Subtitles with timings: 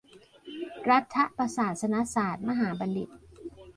[0.89, 3.09] รัฐประศาสนศาตรมหาบัณฑิต